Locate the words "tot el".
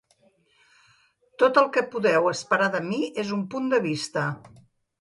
1.43-1.69